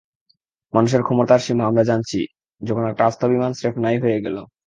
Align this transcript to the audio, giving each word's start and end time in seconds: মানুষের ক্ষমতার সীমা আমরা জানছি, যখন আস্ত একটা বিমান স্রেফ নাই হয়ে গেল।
মানুষের 0.73 1.01
ক্ষমতার 1.03 1.39
সীমা 1.39 1.63
আমরা 1.65 1.83
জানছি, 1.83 2.19
যখন 2.61 2.83
আস্ত 2.85 3.01
একটা 3.07 3.25
বিমান 3.27 3.51
স্রেফ 3.53 3.75
নাই 3.77 3.97
হয়ে 3.99 4.19
গেল। 4.25 4.37